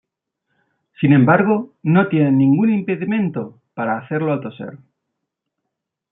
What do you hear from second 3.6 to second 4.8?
para hacerlo al toser.